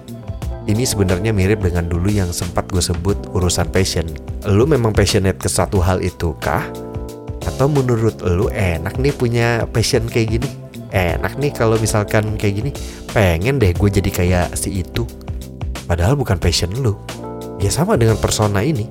ini 0.69 0.85
sebenarnya 0.85 1.33
mirip 1.33 1.65
dengan 1.65 1.89
dulu 1.89 2.13
yang 2.13 2.31
sempat 2.31 2.69
gue 2.69 2.79
sebut 2.85 3.17
urusan 3.33 3.73
passion. 3.73 4.05
Lu 4.45 4.69
memang 4.69 4.93
passionate 4.93 5.41
ke 5.41 5.49
satu 5.49 5.81
hal 5.81 5.99
itu 6.05 6.37
kah? 6.39 6.63
Atau 7.43 7.67
menurut 7.73 8.21
lu 8.21 8.53
enak 8.53 9.01
nih 9.01 9.11
punya 9.11 9.65
passion 9.73 10.05
kayak 10.07 10.37
gini? 10.37 10.60
Enak 10.91 11.39
nih 11.39 11.55
kalau 11.55 11.79
misalkan 11.79 12.35
kayak 12.35 12.55
gini, 12.63 12.71
pengen 13.15 13.63
deh 13.63 13.71
gue 13.71 13.91
jadi 13.91 14.11
kayak 14.11 14.59
si 14.59 14.83
itu. 14.83 15.07
Padahal 15.87 16.19
bukan 16.19 16.39
passion 16.39 16.71
lu. 16.79 16.99
Ya 17.63 17.71
sama 17.71 17.95
dengan 17.95 18.19
persona 18.19 18.63
ini. 18.63 18.91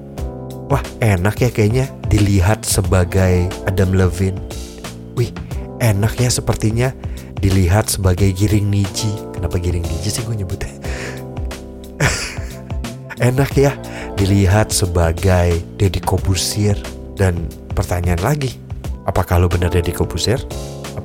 Wah 0.70 0.84
enak 1.02 1.42
ya 1.42 1.50
kayaknya 1.50 1.90
dilihat 2.08 2.64
sebagai 2.64 3.52
Adam 3.68 3.92
Levine. 3.92 4.38
Wih 5.18 5.34
enak 5.82 6.16
ya 6.22 6.30
sepertinya 6.32 6.94
dilihat 7.40 7.90
sebagai 7.90 8.32
Giring 8.32 8.70
Niji. 8.70 9.10
Kenapa 9.36 9.58
Giring 9.58 9.84
Niji 9.84 10.10
sih 10.12 10.24
gue 10.24 10.36
nyebutnya? 10.38 10.76
enak 13.32 13.52
ya 13.58 13.74
dilihat 14.16 14.72
sebagai 14.72 15.64
Deddy 15.80 16.00
Kobusir 16.04 16.76
dan 17.20 17.48
pertanyaan 17.76 18.20
lagi. 18.24 18.56
Apakah 19.08 19.42
lo 19.42 19.50
benar 19.50 19.74
Deddy 19.74 19.90
Kobuser? 19.96 20.38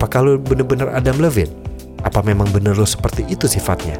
Apakah 0.04 0.20
lo 0.20 0.36
benar-benar 0.36 0.92
Adam 0.92 1.16
Levine? 1.16 1.48
Apa 2.04 2.20
memang 2.20 2.44
benar 2.52 2.76
lo 2.76 2.84
seperti 2.84 3.24
itu 3.24 3.48
sifatnya? 3.48 3.96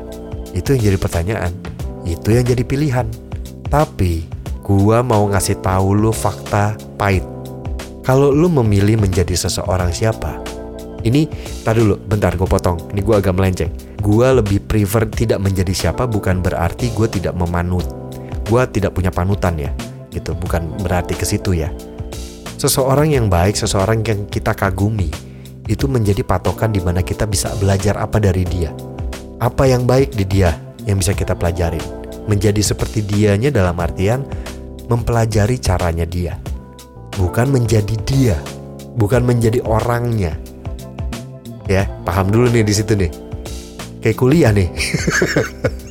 Itu 0.53 0.77
yang 0.77 0.93
jadi 0.93 0.99
pertanyaan. 1.01 1.49
Itu 2.05 2.29
yang 2.29 2.45
jadi 2.45 2.61
pilihan. 2.61 3.09
Tapi 3.73 4.29
gua 4.61 5.01
mau 5.01 5.25
ngasih 5.33 5.65
tahu 5.65 5.97
lo 5.97 6.13
fakta 6.13 6.77
pahit. 7.01 7.25
Kalau 8.05 8.37
lo 8.37 8.53
memilih 8.53 9.01
menjadi 9.01 9.33
seseorang 9.33 9.97
siapa? 9.97 10.45
Ini, 11.09 11.25
tadi 11.65 11.81
dulu, 11.81 11.97
bentar 11.97 12.37
gue 12.37 12.49
potong. 12.53 12.77
Ini 12.93 13.01
gue 13.01 13.25
agak 13.25 13.33
melenceng. 13.33 13.73
Gue 14.05 14.29
lebih 14.29 14.61
prefer 14.61 15.09
tidak 15.09 15.41
menjadi 15.41 15.73
siapa 15.73 16.05
bukan 16.05 16.45
berarti 16.45 16.93
gue 16.93 17.09
tidak 17.09 17.33
memanut. 17.33 17.89
Gue 18.45 18.61
tidak 18.69 18.93
punya 18.93 19.09
panutan 19.09 19.57
ya, 19.57 19.73
gitu. 20.13 20.37
Bukan 20.37 20.85
berarti 20.85 21.17
ke 21.17 21.25
situ 21.25 21.57
ya 21.57 21.73
Seseorang 22.65 23.13
yang 23.13 23.29
baik, 23.29 23.61
seseorang 23.61 24.01
yang 24.07 24.25
kita 24.25 24.57
kagumi, 24.57 25.13
itu 25.65 25.89
menjadi 25.89 26.21
patokan 26.21 26.73
di 26.73 26.81
mana 26.81 27.01
kita 27.01 27.25
bisa 27.25 27.53
belajar 27.57 27.97
apa 27.97 28.21
dari 28.21 28.45
dia. 28.45 28.73
Apa 29.41 29.69
yang 29.69 29.89
baik 29.89 30.13
di 30.13 30.25
dia 30.29 30.53
yang 30.85 31.01
bisa 31.01 31.17
kita 31.17 31.33
pelajarin. 31.33 31.83
Menjadi 32.25 32.61
seperti 32.61 33.05
dianya 33.05 33.53
dalam 33.53 33.77
artian 33.81 34.25
mempelajari 34.89 35.61
caranya 35.61 36.05
dia. 36.09 36.37
Bukan 37.17 37.53
menjadi 37.53 37.95
dia, 38.05 38.37
bukan 38.97 39.25
menjadi 39.25 39.61
orangnya. 39.65 40.37
Ya, 41.65 41.89
paham 42.05 42.29
dulu 42.29 42.53
nih 42.53 42.65
di 42.65 42.75
situ 42.75 42.93
nih. 42.97 43.13
Kayak 44.05 44.17
kuliah 44.21 44.53
nih. 44.53 44.69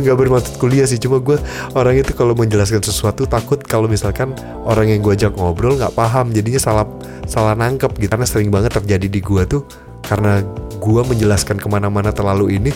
nggak 0.00 0.16
bermaksud 0.16 0.54
kuliah 0.56 0.88
sih 0.88 0.96
cuma 0.96 1.20
gue 1.20 1.36
orang 1.76 2.00
itu 2.00 2.16
kalau 2.16 2.32
menjelaskan 2.32 2.80
sesuatu 2.80 3.28
takut 3.28 3.60
kalau 3.60 3.84
misalkan 3.86 4.32
orang 4.64 4.88
yang 4.88 5.04
gue 5.04 5.12
ajak 5.12 5.36
ngobrol 5.36 5.76
nggak 5.76 5.92
paham 5.92 6.32
jadinya 6.32 6.60
salah 6.60 6.86
salah 7.26 7.54
nangkep 7.56 7.92
gitu. 7.98 8.10
Karena 8.12 8.26
sering 8.28 8.50
banget 8.52 8.76
terjadi 8.76 9.06
di 9.08 9.20
gue 9.20 9.42
tuh 9.48 9.62
karena 10.02 10.42
gue 10.82 11.02
menjelaskan 11.06 11.56
ke 11.62 11.68
mana-mana 11.70 12.10
terlalu 12.10 12.58
ini 12.58 12.70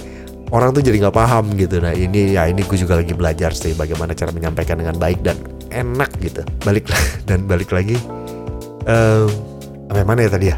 orang 0.54 0.70
tuh 0.72 0.80
jadi 0.84 1.08
nggak 1.08 1.16
paham 1.16 1.52
gitu. 1.56 1.80
Nah 1.82 1.92
ini 1.92 2.36
ya 2.36 2.48
ini 2.48 2.62
gue 2.62 2.78
juga 2.78 2.96
lagi 2.96 3.12
belajar 3.12 3.52
sih 3.52 3.72
bagaimana 3.72 4.12
cara 4.12 4.30
menyampaikan 4.32 4.78
dengan 4.80 4.96
baik 4.96 5.20
dan 5.24 5.36
enak 5.72 6.10
gitu. 6.20 6.42
Balik 6.62 6.88
dan 7.28 7.44
balik 7.44 7.72
lagi 7.72 7.96
um, 8.86 9.28
mana 9.92 10.24
ya 10.24 10.30
tadi 10.32 10.46
ya? 10.52 10.56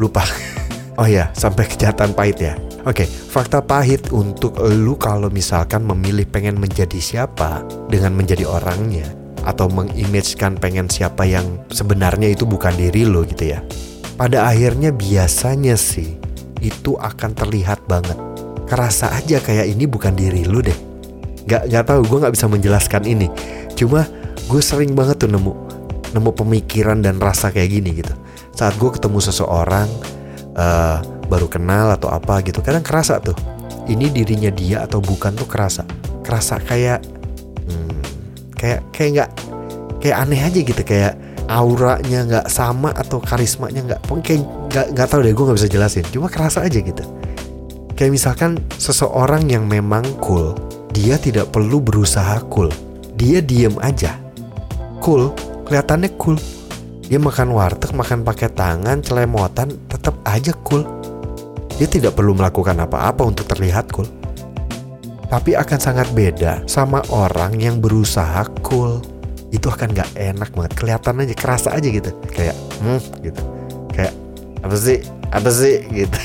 Lupa. 0.00 0.24
Oh 1.00 1.08
ya 1.08 1.32
sampai 1.32 1.64
kejahatan 1.64 2.12
pahit 2.12 2.36
ya 2.36 2.52
Oke, 2.82 3.06
okay, 3.06 3.08
fakta 3.08 3.62
pahit 3.62 4.10
untuk 4.10 4.58
lu 4.58 4.98
kalau 4.98 5.30
misalkan 5.30 5.86
memilih 5.86 6.26
pengen 6.26 6.58
menjadi 6.58 6.98
siapa 6.98 7.62
dengan 7.86 8.10
menjadi 8.10 8.42
orangnya 8.42 9.06
atau 9.46 9.70
mengimagekan 9.70 10.58
pengen 10.58 10.90
siapa 10.90 11.22
yang 11.22 11.62
sebenarnya 11.70 12.34
itu 12.34 12.42
bukan 12.42 12.74
diri 12.74 13.06
lo 13.06 13.22
gitu 13.22 13.54
ya. 13.54 13.62
Pada 14.18 14.50
akhirnya 14.50 14.90
biasanya 14.90 15.78
sih 15.78 16.18
itu 16.58 16.98
akan 16.98 17.30
terlihat 17.38 17.86
banget. 17.86 18.18
Kerasa 18.66 19.14
aja 19.14 19.38
kayak 19.38 19.70
ini 19.70 19.86
bukan 19.86 20.18
diri 20.18 20.42
lu 20.42 20.58
deh. 20.58 20.78
Gak, 21.46 21.70
gak 21.70 21.86
tahu 21.86 22.02
gue 22.02 22.18
gak 22.18 22.34
bisa 22.34 22.50
menjelaskan 22.50 23.06
ini. 23.06 23.30
Cuma 23.78 24.10
gue 24.50 24.58
sering 24.58 24.98
banget 24.98 25.22
tuh 25.22 25.30
nemu 25.30 25.54
nemu 26.18 26.30
pemikiran 26.34 26.98
dan 26.98 27.22
rasa 27.22 27.54
kayak 27.54 27.70
gini 27.78 28.02
gitu. 28.02 28.10
Saat 28.58 28.74
gue 28.74 28.90
ketemu 28.90 29.18
seseorang, 29.22 29.86
uh, 30.58 31.11
baru 31.32 31.48
kenal 31.48 31.96
atau 31.96 32.12
apa 32.12 32.44
gitu 32.44 32.60
kadang 32.60 32.84
kerasa 32.84 33.16
tuh. 33.24 33.32
Ini 33.88 34.12
dirinya 34.12 34.52
dia 34.52 34.84
atau 34.84 35.00
bukan 35.00 35.32
tuh 35.32 35.48
kerasa. 35.48 35.88
Kerasa 36.20 36.60
kayak 36.60 37.00
hmm, 37.66 38.00
kayak 38.52 38.80
kayak 38.92 39.10
nggak 39.16 39.30
kayak 40.04 40.16
aneh 40.20 40.40
aja 40.44 40.60
gitu 40.60 40.82
kayak 40.84 41.16
auranya 41.48 42.20
nggak 42.28 42.46
sama 42.52 42.92
atau 42.92 43.18
karismanya 43.18 43.80
nggak 43.82 44.00
kayak 44.22 44.44
nggak 44.70 44.86
nggak 44.94 45.08
tahu 45.08 45.20
deh 45.24 45.32
gue 45.32 45.44
nggak 45.48 45.58
bisa 45.58 45.70
jelasin. 45.72 46.04
Cuma 46.12 46.28
kerasa 46.28 46.62
aja 46.62 46.78
gitu. 46.78 47.02
Kayak 47.96 48.12
misalkan 48.12 48.60
seseorang 48.76 49.48
yang 49.48 49.64
memang 49.64 50.04
cool 50.20 50.52
dia 50.92 51.16
tidak 51.16 51.48
perlu 51.48 51.80
berusaha 51.80 52.44
cool. 52.52 52.68
Dia 53.16 53.40
diem 53.40 53.74
aja. 53.80 54.20
Cool 55.00 55.32
kelihatannya 55.66 56.12
cool. 56.20 56.36
Dia 57.08 57.18
makan 57.20 57.52
warteg 57.52 57.92
makan 57.92 58.24
pakai 58.24 58.48
tangan 58.54 59.02
celemotan 59.02 59.74
tetap 59.90 60.16
aja 60.24 60.54
cool 60.64 61.01
dia 61.76 61.88
tidak 61.88 62.12
perlu 62.18 62.36
melakukan 62.36 62.76
apa-apa 62.76 63.22
untuk 63.24 63.48
terlihat 63.48 63.88
cool. 63.92 64.08
Tapi 65.32 65.56
akan 65.56 65.78
sangat 65.80 66.12
beda 66.12 66.60
sama 66.68 67.00
orang 67.08 67.56
yang 67.56 67.80
berusaha 67.80 68.44
cool. 68.60 69.00
Itu 69.48 69.72
akan 69.72 69.96
gak 69.96 70.12
enak 70.16 70.52
banget. 70.52 70.72
Kelihatan 70.76 71.24
aja 71.24 71.34
kerasa 71.36 71.68
aja 71.72 71.88
gitu. 71.88 72.12
Kayak 72.28 72.56
hmm 72.84 73.00
gitu. 73.24 73.42
Kayak 73.96 74.12
apa 74.60 74.76
sih? 74.76 74.98
Apa 75.32 75.48
sih? 75.48 75.76
Gitu. 75.88 76.18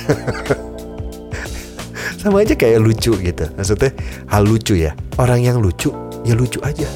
Sama 2.23 2.43
aja 2.43 2.55
kayak 2.59 2.83
lucu 2.83 3.15
gitu. 3.15 3.45
Maksudnya 3.55 3.95
hal 4.27 4.43
lucu 4.43 4.75
ya. 4.75 4.91
Orang 5.15 5.39
yang 5.39 5.63
lucu 5.63 5.95
ya 6.27 6.35
lucu 6.35 6.59
aja. 6.63 6.87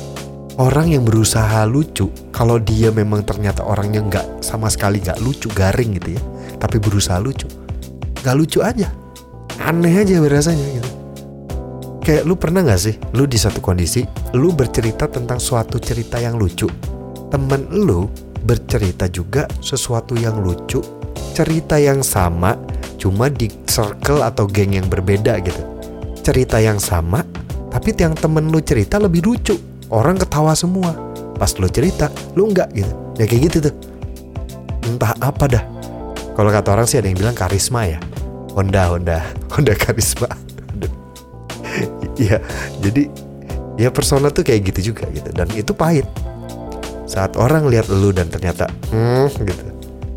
Orang 0.59 0.91
yang 0.91 1.07
berusaha 1.07 1.63
lucu 1.63 2.11
kalau 2.35 2.59
dia 2.59 2.91
memang 2.91 3.23
ternyata 3.23 3.63
orangnya 3.63 4.03
nggak 4.03 4.43
sama 4.43 4.67
sekali 4.67 4.99
nggak 4.99 5.23
lucu 5.23 5.47
garing 5.55 5.95
gitu 5.95 6.19
ya. 6.19 6.21
Tapi 6.59 6.75
berusaha 6.83 7.15
lucu 7.23 7.47
nggak 8.21 8.35
lucu 8.37 8.59
aja 8.61 8.89
aneh 9.61 9.93
aja 10.01 10.17
berasanya 10.21 10.65
gitu 10.79 11.01
Kayak 12.01 12.25
lu 12.25 12.33
pernah 12.33 12.65
gak 12.65 12.81
sih, 12.81 12.97
lu 13.13 13.29
di 13.29 13.37
satu 13.37 13.61
kondisi, 13.61 14.01
lu 14.33 14.49
bercerita 14.49 15.05
tentang 15.05 15.37
suatu 15.37 15.77
cerita 15.77 16.17
yang 16.17 16.33
lucu. 16.33 16.65
Temen 17.29 17.69
lu 17.69 18.09
bercerita 18.41 19.05
juga 19.05 19.45
sesuatu 19.61 20.17
yang 20.17 20.41
lucu, 20.41 20.81
cerita 21.37 21.77
yang 21.77 22.01
sama, 22.01 22.57
cuma 22.97 23.29
di 23.29 23.53
circle 23.69 24.25
atau 24.25 24.49
geng 24.49 24.73
yang 24.73 24.89
berbeda 24.89 25.45
gitu. 25.45 25.61
Cerita 26.25 26.57
yang 26.57 26.81
sama, 26.81 27.21
tapi 27.69 27.93
yang 27.93 28.17
temen 28.17 28.49
lu 28.49 28.57
cerita 28.65 28.97
lebih 28.97 29.21
lucu. 29.21 29.53
Orang 29.93 30.17
ketawa 30.17 30.57
semua. 30.57 30.97
Pas 31.37 31.53
lu 31.61 31.69
cerita, 31.69 32.09
lu 32.33 32.49
enggak 32.49 32.73
gitu. 32.73 32.91
Ya 33.21 33.29
kayak 33.29 33.41
gitu 33.45 33.57
tuh. 33.69 33.75
Entah 34.89 35.13
apa 35.21 35.45
dah. 35.45 35.63
Kalau 36.41 36.49
kata 36.49 36.73
orang 36.73 36.89
sih 36.89 36.97
ada 36.97 37.05
yang 37.05 37.21
bilang 37.21 37.37
karisma 37.37 37.85
ya. 37.85 38.01
Honda, 38.57 38.89
Honda, 38.89 39.21
Honda 39.53 39.77
karisma. 39.77 40.25
Iya, 42.17 42.41
jadi 42.81 43.13
ya 43.77 43.93
persona 43.93 44.33
tuh 44.33 44.41
kayak 44.41 44.73
gitu 44.73 44.89
juga 44.89 45.05
gitu 45.13 45.29
dan 45.37 45.45
itu 45.53 45.69
pahit. 45.77 46.09
Saat 47.05 47.37
orang 47.37 47.69
lihat 47.69 47.93
lu 47.93 48.09
dan 48.09 48.25
ternyata 48.33 48.65
hmm 48.89 49.29
gitu. 49.45 49.65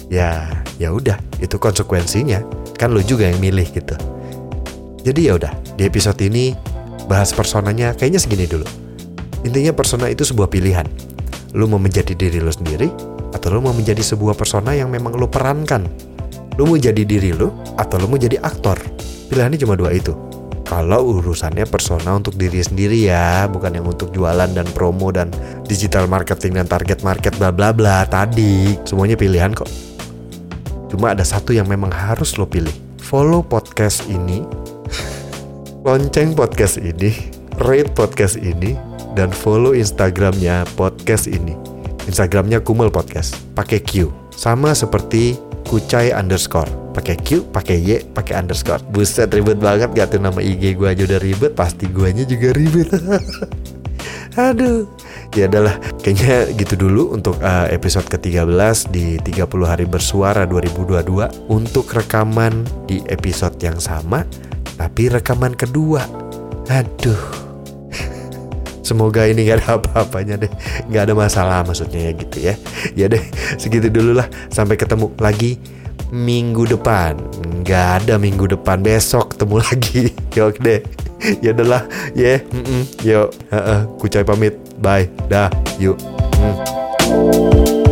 Ya, 0.08 0.64
ya 0.80 0.96
udah, 0.96 1.20
itu 1.44 1.60
konsekuensinya. 1.60 2.40
Kan 2.80 2.96
lu 2.96 3.04
juga 3.04 3.28
yang 3.28 3.36
milih 3.44 3.68
gitu. 3.76 3.92
Jadi 5.04 5.28
ya 5.28 5.36
udah, 5.36 5.52
di 5.76 5.84
episode 5.84 6.16
ini 6.24 6.56
bahas 7.04 7.36
personanya 7.36 7.92
kayaknya 7.92 8.24
segini 8.24 8.48
dulu. 8.48 8.64
Intinya 9.44 9.76
persona 9.76 10.08
itu 10.08 10.24
sebuah 10.24 10.48
pilihan. 10.48 10.88
Lu 11.52 11.68
mau 11.68 11.76
menjadi 11.76 12.16
diri 12.16 12.40
lu 12.40 12.48
sendiri 12.48 13.13
atau 13.34 13.50
lu 13.50 13.60
mau 13.60 13.74
menjadi 13.74 14.00
sebuah 14.00 14.38
persona 14.38 14.72
yang 14.78 14.88
memang 14.88 15.18
lu 15.18 15.26
perankan. 15.26 15.90
Lu 16.54 16.70
mau 16.70 16.78
jadi 16.78 17.02
diri 17.02 17.34
lu 17.34 17.50
atau 17.74 17.98
lu 17.98 18.06
mau 18.06 18.16
jadi 18.16 18.38
aktor. 18.38 18.78
Pilihannya 19.26 19.58
cuma 19.58 19.74
dua 19.74 19.90
itu 19.90 20.14
kalau 20.64 21.20
urusannya 21.20 21.68
persona 21.68 22.16
untuk 22.16 22.40
diri 22.40 22.64
sendiri 22.64 23.12
ya, 23.12 23.44
bukan 23.52 23.76
yang 23.76 23.84
untuk 23.84 24.08
jualan 24.16 24.48
dan 24.48 24.64
promo 24.72 25.12
dan 25.12 25.28
digital 25.68 26.08
marketing 26.08 26.56
dan 26.56 26.64
target 26.64 27.04
market 27.04 27.36
bla 27.36 27.52
bla 27.52 27.70
bla 27.70 28.08
tadi. 28.08 28.72
Semuanya 28.88 29.14
pilihan 29.14 29.52
kok. 29.52 29.68
Cuma 30.88 31.12
ada 31.12 31.20
satu 31.20 31.52
yang 31.52 31.68
memang 31.68 31.92
harus 31.92 32.40
lo 32.40 32.48
pilih. 32.48 32.72
Follow 33.04 33.44
podcast 33.44 34.08
ini, 34.08 34.40
lonceng 35.84 36.32
podcast 36.32 36.80
ini, 36.80 37.12
rate 37.60 37.92
podcast 37.92 38.40
ini, 38.40 38.74
dan 39.12 39.28
follow 39.28 39.76
Instagramnya 39.76 40.64
podcast 40.80 41.28
ini. 41.28 41.73
Instagramnya 42.04 42.60
Kumel 42.60 42.92
Podcast, 42.92 43.40
pakai 43.56 43.80
Q. 43.80 44.12
Sama 44.34 44.76
seperti 44.76 45.38
kucai 45.64 46.12
underscore. 46.12 46.68
Pakai 46.94 47.18
Q 47.18 47.50
pakai 47.50 47.76
Y 47.80 47.90
pakai 48.14 48.38
underscore. 48.38 48.84
Buset 48.94 49.32
ribet 49.34 49.58
banget 49.58 49.90
gak 49.96 50.14
tuh 50.14 50.20
nama 50.22 50.38
IG 50.38 50.78
gue 50.78 50.86
aja 50.86 51.02
udah 51.02 51.20
ribet 51.20 51.52
pasti 51.58 51.90
guanya 51.90 52.22
juga 52.22 52.54
ribet. 52.54 52.86
Aduh. 54.38 54.86
Ya 55.34 55.50
adalah 55.50 55.82
kayaknya 55.98 56.46
gitu 56.54 56.78
dulu 56.86 57.10
untuk 57.10 57.42
uh, 57.42 57.66
episode 57.66 58.06
ke-13 58.06 58.94
di 58.94 59.18
30 59.18 59.50
hari 59.66 59.82
bersuara 59.82 60.46
2022 60.46 61.50
untuk 61.50 61.90
rekaman 61.90 62.62
di 62.86 63.02
episode 63.10 63.58
yang 63.58 63.82
sama 63.82 64.22
tapi 64.78 65.10
rekaman 65.10 65.58
kedua. 65.58 66.06
Aduh 66.70 67.43
Semoga 68.84 69.24
ini 69.24 69.48
gak 69.48 69.64
ada 69.64 69.68
apa-apanya 69.80 70.44
deh. 70.44 70.52
Gak 70.92 71.08
ada 71.08 71.14
masalah 71.16 71.64
maksudnya 71.64 72.06
ya 72.06 72.12
gitu 72.12 72.36
ya. 72.38 72.54
Ya 72.92 73.06
deh 73.08 73.24
segitu 73.56 73.88
dulu 73.88 74.20
lah. 74.20 74.28
Sampai 74.52 74.76
ketemu 74.76 75.08
lagi 75.16 75.56
minggu 76.12 76.68
depan. 76.68 77.16
Gak 77.64 78.04
ada 78.04 78.20
minggu 78.20 78.44
depan. 78.44 78.84
Besok 78.84 79.34
ketemu 79.34 79.56
lagi. 79.64 80.02
Yuk 80.36 80.60
deh. 80.60 80.84
Ya 81.40 81.56
adalah 81.56 81.88
Ya. 82.12 82.44
Yuk. 83.00 83.32
Kucai 83.96 84.22
pamit. 84.22 84.54
Bye. 84.78 85.08
Dah. 85.32 85.48
Yuk. 85.80 85.96
Mm. 87.08 87.83